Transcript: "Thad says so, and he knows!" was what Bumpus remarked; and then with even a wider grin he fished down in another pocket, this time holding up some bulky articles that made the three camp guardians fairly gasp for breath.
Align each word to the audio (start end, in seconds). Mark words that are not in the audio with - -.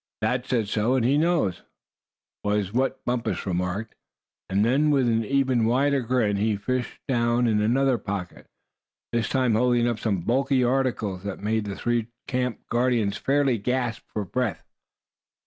"Thad 0.23 0.47
says 0.47 0.71
so, 0.71 0.95
and 0.95 1.05
he 1.05 1.15
knows!" 1.15 1.61
was 2.43 2.73
what 2.73 3.05
Bumpus 3.05 3.45
remarked; 3.45 3.93
and 4.49 4.65
then 4.65 4.89
with 4.89 5.07
even 5.07 5.65
a 5.65 5.67
wider 5.67 6.01
grin 6.01 6.37
he 6.37 6.55
fished 6.57 6.99
down 7.07 7.45
in 7.45 7.61
another 7.61 7.99
pocket, 7.99 8.47
this 9.11 9.29
time 9.29 9.53
holding 9.53 9.87
up 9.87 9.99
some 9.99 10.21
bulky 10.21 10.63
articles 10.63 11.21
that 11.21 11.37
made 11.43 11.65
the 11.65 11.75
three 11.75 12.07
camp 12.25 12.61
guardians 12.67 13.17
fairly 13.17 13.59
gasp 13.59 14.01
for 14.11 14.25
breath. 14.25 14.65